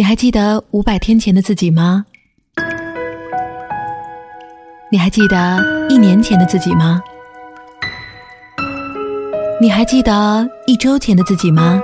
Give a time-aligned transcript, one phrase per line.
[0.00, 2.06] 你还记得五百天前的自己吗？
[4.90, 7.02] 你还记得一年前的自己吗？
[9.60, 11.78] 你还记得一周前的自己吗？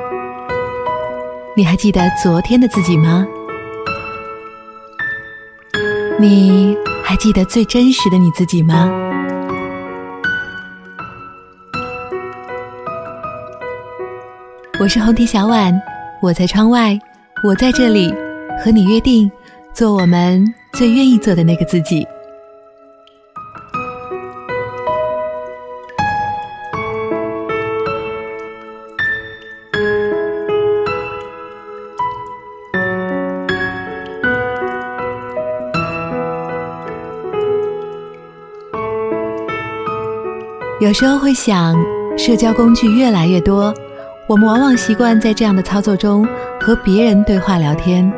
[1.54, 3.26] 你还记得昨天的自己吗？
[6.18, 6.74] 你
[7.04, 8.90] 还记得最真实的你自己吗？
[14.80, 15.78] 我是红提小婉，
[16.22, 16.98] 我在窗外，
[17.44, 18.12] 我在这里，
[18.64, 19.30] 和你约定，
[19.72, 22.06] 做我们最愿意做的那个自己。
[40.80, 41.76] 有时候会想，
[42.16, 43.74] 社交工具越来越多，
[44.28, 46.26] 我们往往习惯在这样的操作中
[46.60, 48.12] 和别人对话聊天。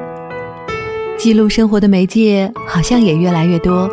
[1.18, 3.86] 记录生活的媒介好像也越来越多，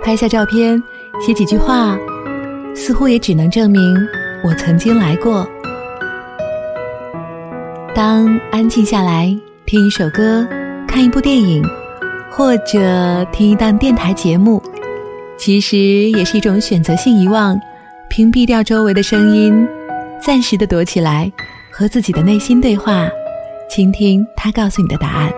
[0.00, 0.80] 拍下照片，
[1.20, 1.98] 写几句话，
[2.72, 3.82] 似乎也只能证明
[4.44, 5.44] 我曾经来过。
[7.96, 10.46] 当安静下来，听一首歌，
[10.86, 11.64] 看一部电影，
[12.30, 14.62] 或者听一档电台节目，
[15.36, 17.58] 其实也是一种选择性遗忘。
[18.08, 19.66] 屏蔽掉周围的声音，
[20.22, 21.32] 暂时的躲起来，
[21.78, 23.06] 和自己的内心对话，
[23.68, 25.30] 倾听他告诉你的答案。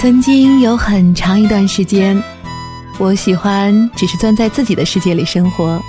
[0.00, 2.22] 曾经有很长一段时间，
[3.00, 5.82] 我喜欢只是钻在自己的世界里生活，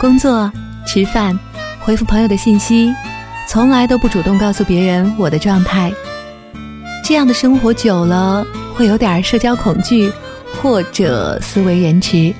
[0.00, 0.48] 工作、
[0.86, 1.36] 吃饭、
[1.80, 2.94] 回复朋友的信息，
[3.48, 5.92] 从来都不主动告诉别人我的状态。
[7.02, 10.12] 这样的生活久了，会有点社交恐惧，
[10.62, 12.32] 或者思维延迟。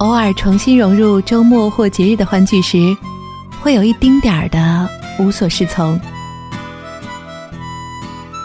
[0.00, 2.94] 偶尔重新融入周末或节日的欢聚时，
[3.62, 4.86] 会有一丁点儿的
[5.18, 5.98] 无所适从。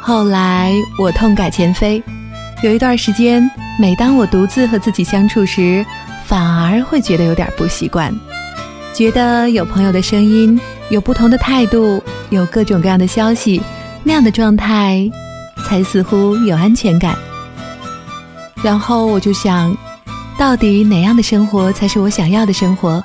[0.03, 2.01] 后来我痛改前非，
[2.63, 5.85] 有一段时间，每当我独自和自己相处时，
[6.25, 8.11] 反而会觉得有点不习惯，
[8.95, 13.61] 觉得有朋友的声音，有不同的态度，有各种各样的消息，
[14.03, 15.07] 那样的状态，
[15.67, 17.15] 才似乎有安全感。
[18.63, 19.75] 然后我就想，
[20.35, 23.03] 到底哪样的生活才是我想要的生活？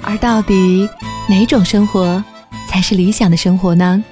[0.00, 0.88] 而到底
[1.28, 2.22] 哪种生活
[2.68, 4.02] 才是理想的生活呢？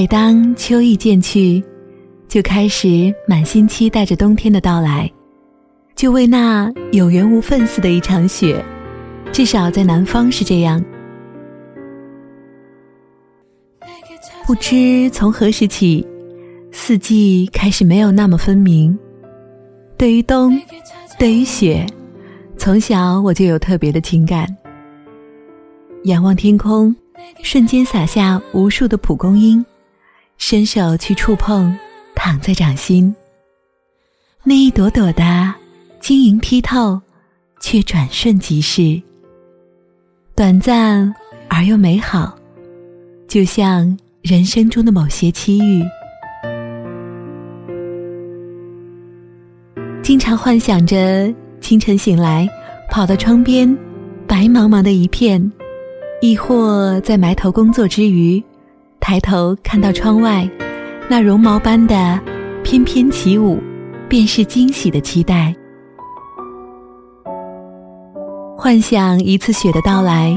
[0.00, 1.62] 每当秋意渐去，
[2.26, 5.12] 就开始满心期待着冬天的到来，
[5.94, 8.64] 就为那有缘无分似的一场雪。
[9.30, 10.82] 至少在南方是这样。
[14.46, 16.06] 不知从何时起，
[16.72, 18.98] 四季开始没有那么分明。
[19.98, 20.58] 对于冬，
[21.18, 21.84] 对于雪，
[22.56, 24.46] 从小我就有特别的情感。
[26.04, 26.96] 仰望天空，
[27.42, 29.62] 瞬间洒下无数的蒲公英，
[30.40, 31.72] 伸手去触碰，
[32.14, 33.14] 躺在掌心。
[34.42, 35.54] 那一朵朵的
[36.00, 36.98] 晶莹剔透，
[37.60, 39.00] 却转瞬即逝。
[40.34, 41.14] 短暂
[41.46, 42.34] 而又美好，
[43.28, 45.84] 就像人生中的某些期遇。
[50.02, 52.48] 经常幻想着清晨醒来，
[52.90, 53.76] 跑到窗边，
[54.26, 55.52] 白茫茫的一片；
[56.22, 58.42] 亦或在埋头工作之余，
[59.00, 60.48] 抬头看到窗外
[61.08, 62.20] 那绒毛般的
[62.62, 63.58] 翩翩起舞，
[64.08, 65.54] 便是惊喜的期待。
[68.56, 70.36] 幻想一次雪的到来，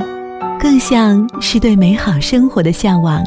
[0.59, 3.21] 更像是对美好生活的向往。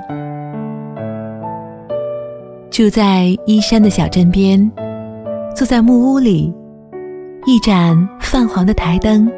[2.70, 4.70] 住在依山的小镇边，
[5.54, 6.52] 坐在木屋里，
[7.46, 9.30] 一盏泛黄的台灯，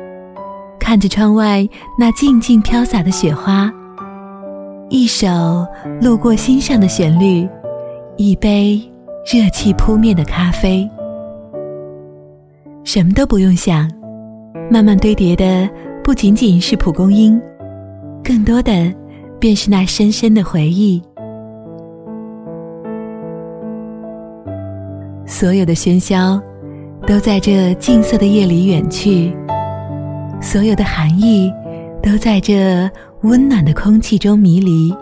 [0.78, 1.68] 看着窗外
[1.98, 3.70] 那静静飘洒的雪花，
[4.90, 5.28] 一首
[6.00, 7.46] 路过心上的旋律，
[8.16, 8.80] 一杯
[9.26, 10.88] 热气扑面的咖啡，
[12.84, 13.90] 什么都不用想。
[14.70, 15.68] 慢慢堆叠的
[16.02, 17.38] 不仅仅是蒲公英，
[18.24, 18.72] 更多的
[19.38, 21.02] 便是那深深的回忆。
[25.26, 26.40] 所有的喧嚣
[27.06, 29.36] 都在这静色的夜里远去，
[30.40, 31.52] 所有的寒意
[32.02, 32.90] 都在这
[33.22, 34.94] 温暖的空气中迷离。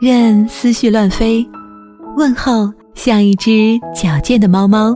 [0.00, 1.44] 任思绪乱飞，
[2.16, 4.94] 问候像一只矫健的猫猫。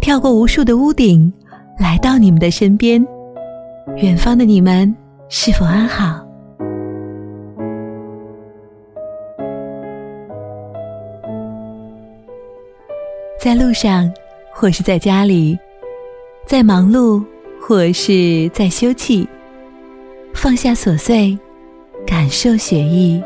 [0.00, 1.32] 跳过无数的屋顶，
[1.78, 3.04] 来到你们的身边。
[3.96, 4.94] 远方的你们
[5.28, 6.24] 是否安好？
[13.40, 14.12] 在路上，
[14.52, 15.58] 或是在家里，
[16.46, 17.24] 在忙碌，
[17.68, 19.26] 或是在休憩，
[20.32, 21.38] 放下琐碎，
[22.06, 23.22] 感受雪意，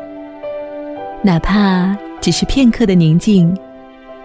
[1.21, 3.57] 哪怕只是片刻的宁静。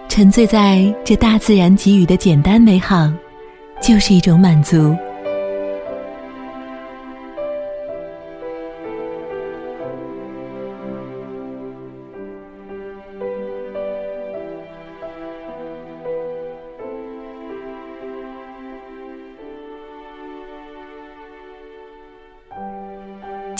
[0.09, 3.09] 沉醉在这大自然给予的简单美好，
[3.81, 4.93] 就是一种满足。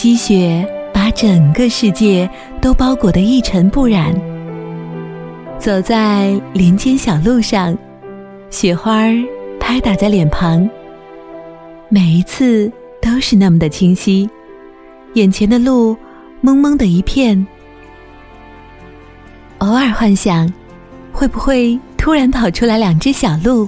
[0.01, 2.29] 积雪把整个世界
[2.61, 4.15] 都包裹得一尘不染。
[5.59, 7.77] 走在林间小路上，
[8.49, 9.13] 雪花儿
[9.59, 10.69] 拍打在脸庞，
[11.89, 14.29] 每一次都是那么的清晰。
[15.15, 15.97] 眼前的路
[16.39, 17.45] 蒙蒙的一片，
[19.57, 20.49] 偶尔幻想，
[21.11, 23.67] 会不会突然跑出来两只小鹿，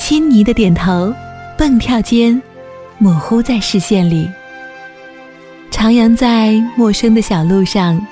[0.00, 1.14] 亲昵的点头，
[1.56, 2.42] 蹦跳间
[2.98, 4.28] 模糊在视线里，
[5.78, 8.04] 徜徉在陌生的小路上，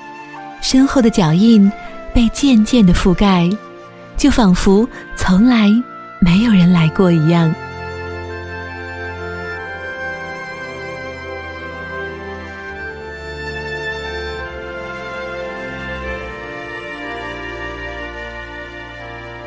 [0.61, 1.69] 身后的脚印。
[2.13, 3.47] 被渐渐的覆盖，
[4.17, 5.69] 就仿佛从来
[6.19, 7.53] 没有人来过一样。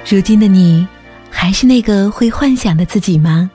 [0.09, 0.87] 如今的你，
[1.29, 3.51] 还是那个会幻想的自己吗？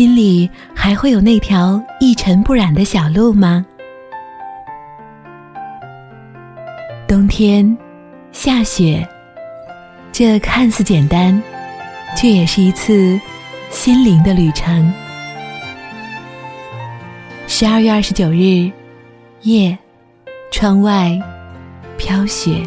[0.00, 3.62] 心里还会有那条一尘不染的小路吗？
[7.06, 7.76] 冬天
[8.32, 9.06] 下雪，
[10.10, 11.42] 这看似简单，
[12.16, 13.20] 却也是一次
[13.68, 14.90] 心灵的旅程。
[17.46, 18.72] 十二月二十九日
[19.42, 19.76] 夜，
[20.50, 21.10] 窗外
[21.98, 22.66] 飘雪。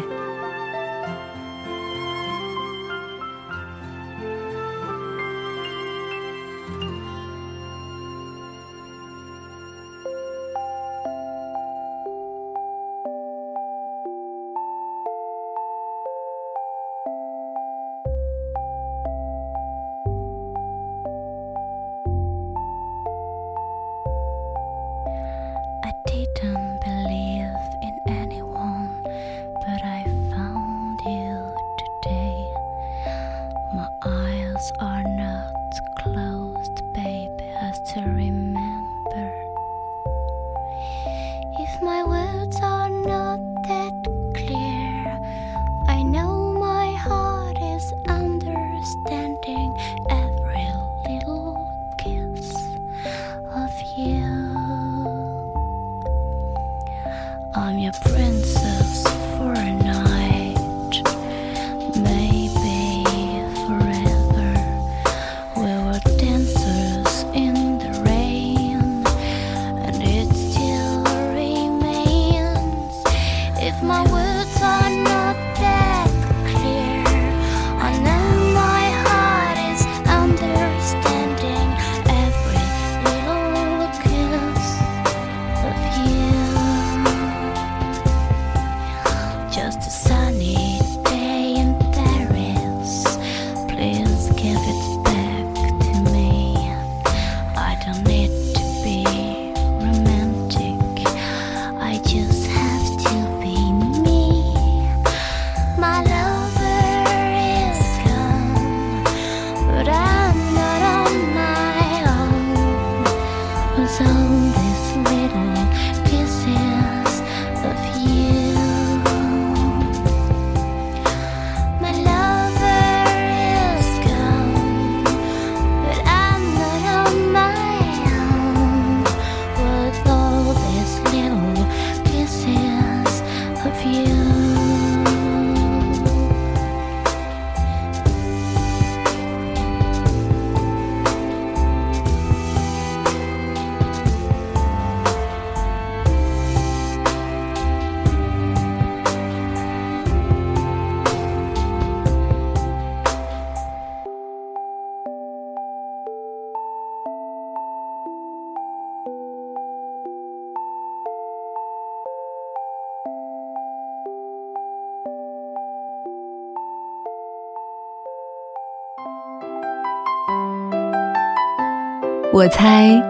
[172.34, 173.00] 我猜，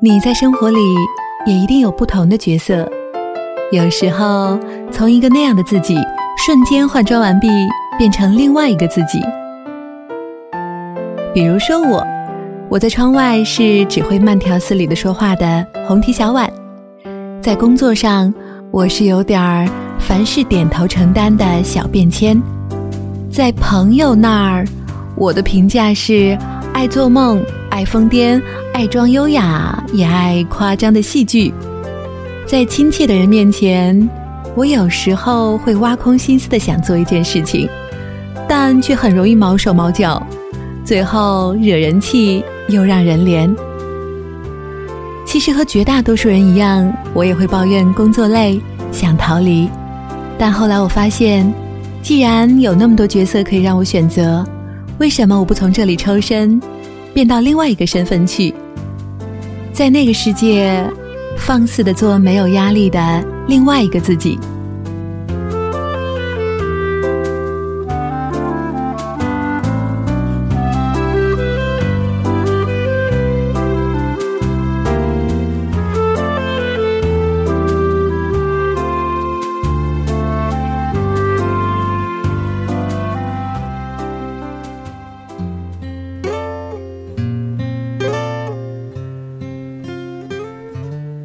[0.00, 0.78] 你在生活里
[1.44, 2.90] 也一定有不同的角色。
[3.70, 4.58] 有时候，
[4.90, 5.94] 从一个那样的自己
[6.38, 7.48] 瞬间换装完毕，
[7.98, 9.20] 变成另外一个自己。
[11.34, 12.02] 比如说我，
[12.70, 16.50] 我在窗外是只会慢条斯理的说话的红提小碗，
[17.42, 18.32] 在工作上
[18.70, 22.40] 我是有点儿凡事点头承担的小便签，
[23.30, 24.64] 在朋友那儿，
[25.14, 26.34] 我的评价是
[26.72, 27.44] 爱做梦。
[27.74, 28.40] 爱疯癫，
[28.72, 31.52] 爱装优雅，也爱夸张的戏剧。
[32.46, 34.08] 在亲切的人面前，
[34.54, 37.68] 我有时候会挖空心思的想做一件事情，
[38.48, 40.24] 但却很容易毛手毛脚，
[40.84, 43.52] 最后惹人气又让人怜。
[45.26, 48.60] 其实和绝大多数人一样，我也会抱怨工作累，
[48.92, 49.68] 想逃离。
[50.38, 51.52] 但后来我发现，
[52.02, 54.46] 既然有那么多角色可以让我选择，
[54.98, 56.62] 为什么我不从这里抽身？
[57.14, 58.52] 变到另外一个身份去，
[59.72, 60.84] 在那个世界，
[61.38, 64.36] 放肆的做没有压力的另外一个自己。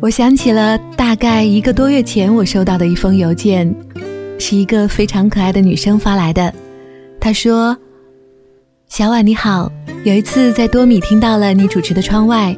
[0.09, 3.71] 我想起了大概一个多月前我收到的一封邮件，
[4.39, 6.51] 是一个非常可爱的女生发来的。
[7.19, 7.77] 她说
[8.89, 9.71] ：“小婉你好，
[10.03, 12.57] 有一次在多米听到了你主持的《窗外》，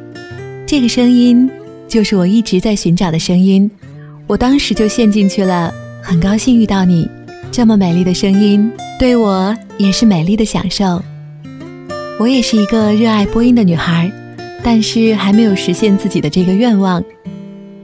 [0.66, 1.46] 这个声音
[1.86, 3.70] 就是我一直在寻找的声音，
[4.26, 7.06] 我当时就陷进去了，很高兴遇到你，
[7.50, 11.02] 这么美丽的声音对我也是美丽的享受。
[12.18, 14.10] 我也是一个热爱播音的女孩，
[14.64, 17.04] 但是还没有实现自己的这个愿望。”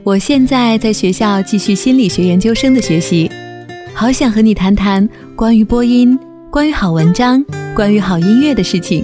[0.03, 3.29] 我现在在学校继续心理学研究生的学习，
[3.93, 6.17] 好想和你谈谈关于播音、
[6.49, 7.43] 关于好文章、
[7.75, 9.03] 关于好音乐的事情。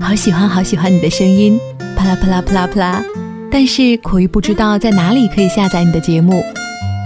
[0.00, 1.58] 好喜欢好喜欢你的声音，
[1.96, 3.02] 啪啦啪啦啪啦啪啦。
[3.50, 6.42] 但是苦于不知道在哪里可以下载你的节目，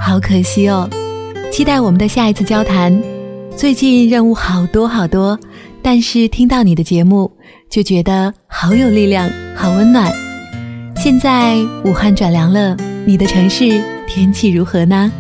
[0.03, 0.89] 好可惜哦。
[1.53, 3.01] 期待我们的下一次交谈。
[3.55, 5.39] 最近任务好多好多，
[5.83, 7.31] 但是听到你的节目
[7.69, 10.11] 就觉得好有力量，好温暖。
[10.97, 12.75] 现在武汉转凉了。
[13.05, 15.11] 你的城市天气如何呢？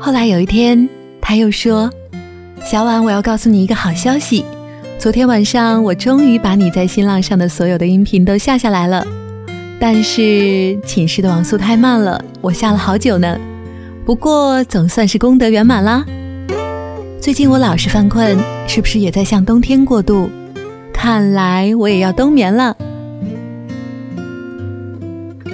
[0.00, 0.88] 后来有一天，
[1.20, 1.92] 他又说
[2.64, 4.42] ：“小婉，我要告诉你一个好消息。
[4.98, 9.06] 昨天晚上，我终于把你在新浪上的所有的音频都下下来了。
[9.78, 13.38] 但是寝室的网速太慢了，我下了好久呢。
[14.06, 16.06] 不过总算是功德圆满啦。
[17.20, 20.30] 最近我老是犯困，是不是也在向冬天过渡？”
[21.00, 22.76] 看来我也要冬眠了。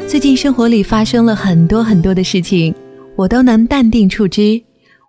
[0.09, 2.75] 最近生活里发生了很多很多的事情，
[3.15, 4.63] 我都能淡定处之。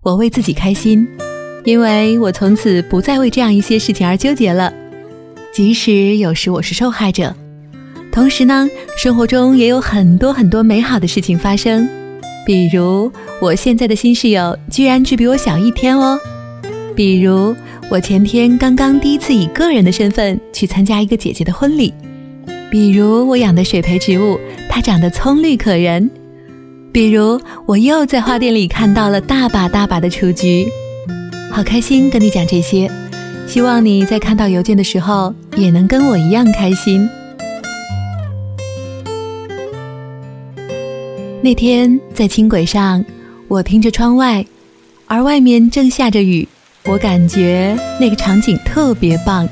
[0.04, 1.08] 我为自己开心，
[1.64, 4.74] 因为我从此不再为这样一些事情而纠结了。
[5.54, 7.34] 即使有时我是受害者，
[8.12, 11.88] 同时呢，生活中也有很多很多美好的事情发生。
[12.46, 13.10] 比如
[13.42, 16.20] 我现在的新室友居然只比我小一天哦。
[16.94, 17.56] 比如。
[17.88, 21.94] 我前天刚刚第一次以个人的身份去参加一个姐姐的婚礼，
[22.72, 26.10] 比如我养的水培植物，它长得葱绿可人；
[26.92, 30.68] 比如我又在花店里看到了大把大把的雏菊，
[31.52, 32.90] 好开心跟你讲这些，
[33.48, 37.08] 希望你在看到邮件的时候也能跟我一样开心。
[41.42, 43.06] 那天在轻轨上，
[43.48, 44.44] 我听着窗外，
[45.06, 46.48] 而外面正下着雨。
[46.88, 49.48] 我感觉那个场景特别棒。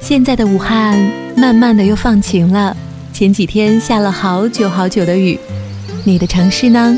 [0.00, 0.96] 现在的武汉
[1.36, 2.76] 慢慢的又放晴了，
[3.12, 5.36] 前几天下了好久好久的雨。
[6.04, 6.96] 你的城市呢？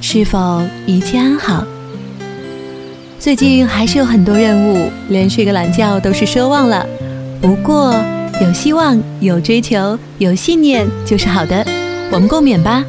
[0.00, 1.64] 是否一切安好？
[3.18, 6.86] 最近还是有很多任务，连睡个懒觉都是奢望了。
[7.40, 7.92] 不过
[8.40, 11.66] 有希望、有追求、有信念就是好的。
[12.12, 12.84] 我们共勉吧。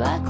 [0.00, 0.29] 知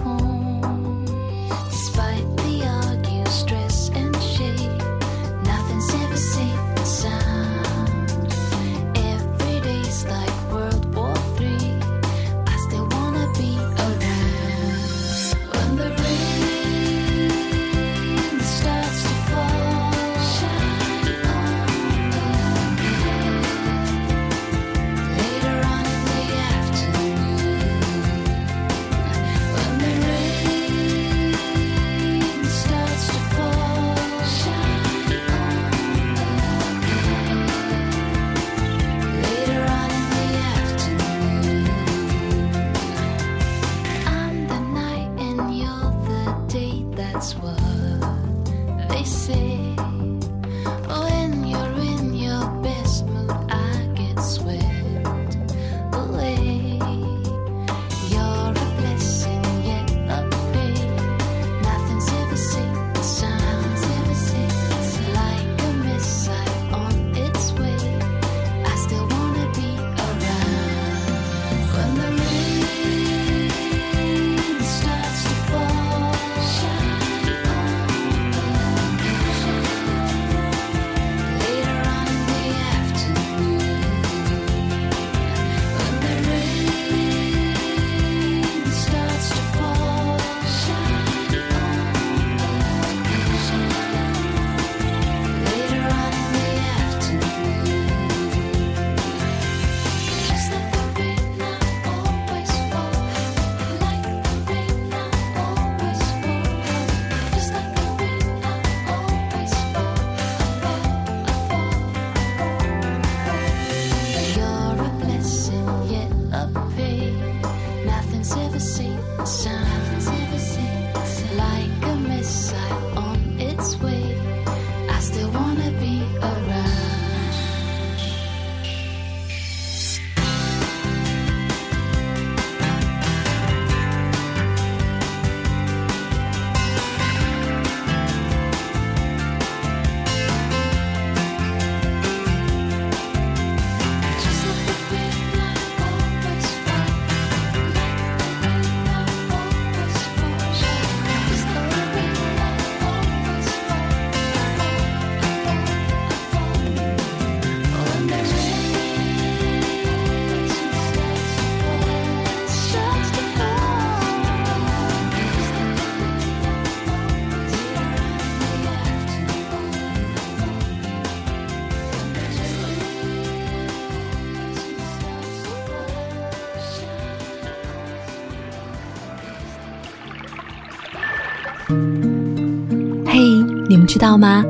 [184.00, 184.42] 道吗？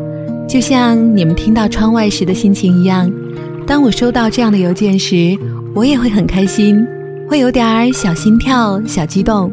[0.48, 3.10] 就像你们听到窗外时的心情一样，
[3.66, 5.36] 当我收到这样的邮件时，
[5.74, 6.86] 我也会很开心，
[7.28, 9.50] 会有点儿小心跳、小激动。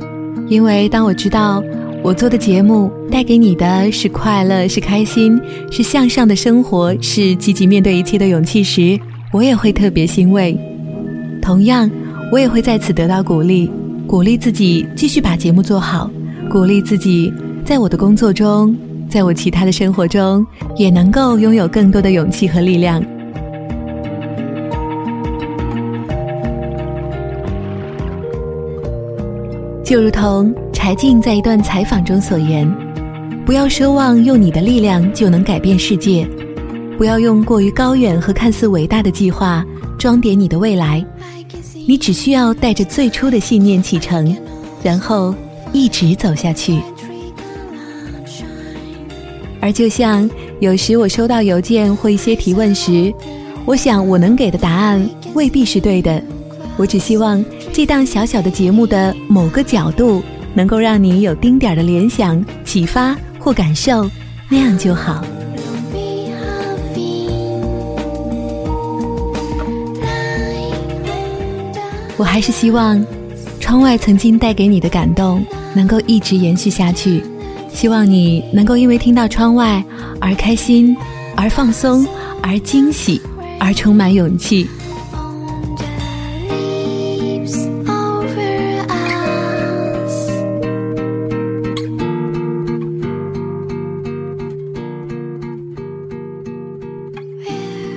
[0.47, 1.63] 因为当我知道
[2.03, 5.39] 我做的节目带给你的是快乐、是开心、
[5.71, 8.99] 是向上的生活、是积极面对一切的勇气时，
[9.33, 10.55] 我也会特别欣慰。
[11.41, 11.89] 同样，
[12.31, 13.69] 我也会在此得到鼓励，
[14.05, 16.09] 鼓励自己继续把节目做好，
[16.51, 17.33] 鼓励自己
[17.65, 18.75] 在我的工作中。
[19.09, 23.03] 在我其他的生活中，也能够拥有更多的勇气和力量。
[29.83, 32.69] 就如同柴静在一段采访中所言
[33.45, 36.27] ：“不要奢望用你的力量就能改变世界，
[36.97, 39.65] 不要用过于高远和看似伟大的计划
[39.97, 41.01] 装点你的未来。
[41.87, 44.35] 你只需要带着最初的信念启程，
[44.83, 45.33] 然后
[45.71, 46.81] 一直走下去。”
[49.67, 50.29] 而就像
[50.61, 53.13] 有时我收到邮件或一些提问时，
[53.65, 56.23] 我想我能给的答案未必是对的。
[56.77, 64.09] 我只希望这档小小的节目的某个角度能够让你有丁点儿的联想、启发或感受，
[64.47, 65.21] 那样就好。
[72.15, 73.05] 我还是希望，
[73.59, 77.21] 窗外曾经带给你的感动能够一直延续下去。
[77.77, 79.83] 希望你能够因为听到窗外
[80.19, 80.97] 而开心，
[81.35, 82.07] 而放松，
[82.41, 83.21] 而惊喜，
[83.59, 84.67] 而充满勇气。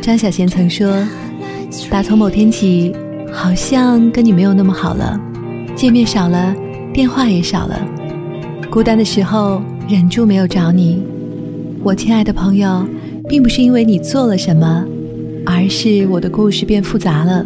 [0.02, 1.08] 张小娴曾说
[1.88, 2.94] ：“打从某天起，
[3.32, 5.18] 好像跟你没有那么好了，
[5.74, 6.54] 见面少了，
[6.92, 7.80] 电话也少了。
[8.70, 11.02] 孤单的时候，忍住没有找你。
[11.82, 12.86] 我亲爱的朋友，
[13.28, 14.86] 并不是因为你做了什么，
[15.44, 17.44] 而是我的故事变复杂了。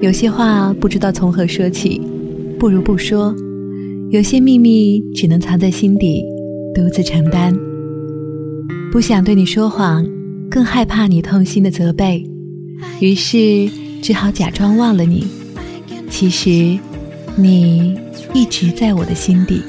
[0.00, 2.00] 有些话不知道从何说起，
[2.58, 3.32] 不如不说；
[4.10, 6.24] 有些秘密只能藏在心底，
[6.74, 7.56] 独自承担。
[8.90, 10.04] 不想对你说谎。”
[10.50, 12.22] 更害怕你痛心的责备，
[13.00, 13.66] 于是
[14.02, 15.26] 只好假装忘了你。
[16.10, 16.78] 其实，
[17.36, 17.98] 你
[18.34, 19.62] 一直在我的心底。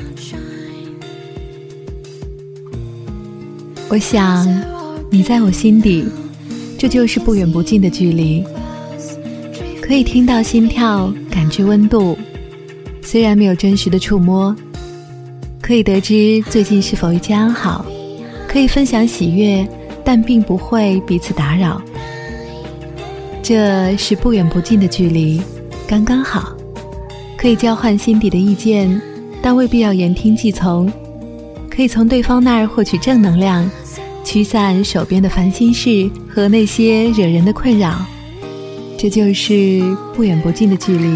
[3.93, 4.49] 我想，
[5.11, 6.03] 你在我心底，
[6.79, 8.43] 这就是不远不近的距离。
[9.83, 12.17] 可以听到心跳，感知温度，
[13.03, 14.55] 虽然没有真实的触摸，
[15.61, 17.85] 可以得知最近是否一切安好，
[18.47, 19.63] 可以分享喜悦。
[20.03, 21.79] 但并不会彼此打扰，
[23.43, 25.39] 这是不远不近的距离，
[25.87, 26.51] 刚刚好，
[27.37, 28.99] 可以交换心底的意见，
[29.39, 30.91] 但未必要言听计从，
[31.69, 33.69] 可以从对方那儿获取正能量，
[34.33, 38.03] 驱散手边的烦心事和那些惹人的困扰，
[38.97, 39.79] 这就是
[40.15, 41.07] 不远不近的距离，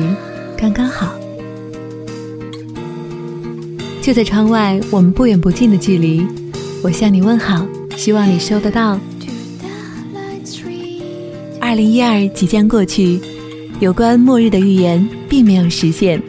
[0.56, 1.16] 刚刚好。
[4.04, 6.24] 就在窗外，我们不远不近的距离，
[6.84, 7.66] 我向你问好。
[7.96, 9.00] 希望你收得到。
[11.60, 13.20] 二零一二即将过去，
[13.80, 16.22] 有关末日的预言并没有实现，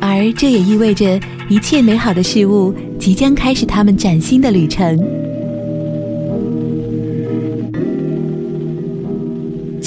[0.00, 5.00] 而这也意味着一切美好的事物即将开始他们崭新的旅程。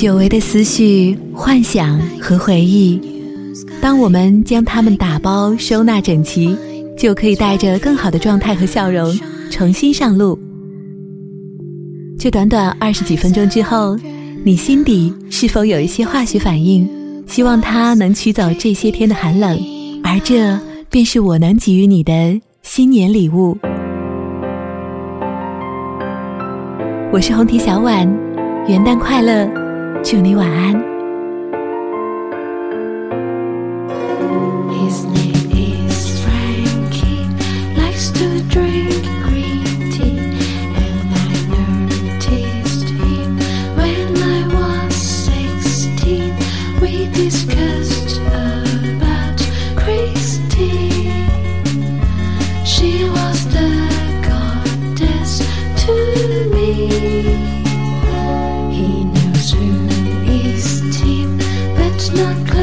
[0.02, 3.00] 久违的思绪、幻想和回忆，
[3.80, 6.58] 当我们将它们打包收纳整齐，
[6.98, 9.16] 就可以带着更好的状态和笑容
[9.52, 10.40] 重新上路。
[12.18, 13.96] 这短短二十几分钟之后，
[14.44, 16.90] 你心底是否有一些化学反应？
[17.28, 19.56] 希望它能驱走这些天的寒冷，
[20.04, 20.60] 而这
[20.90, 23.56] 便是我能给予你的新年礼物。
[27.14, 28.12] 我是红提小婉，
[28.68, 29.48] 元旦快乐，
[30.04, 30.91] 祝你晚安。